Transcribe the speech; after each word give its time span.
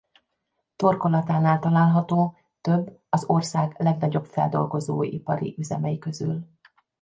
Torkolatánál 0.75 1.59
található 1.59 2.37
több 2.61 2.99
az 3.09 3.25
ország 3.25 3.75
legnagyobb 3.79 4.25
feldolgozóipari 4.25 5.55
üzemei 5.57 5.97
közül. 5.99 6.47